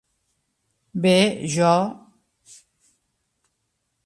[1.03, 1.13] Bé,
[1.57, 1.69] jo...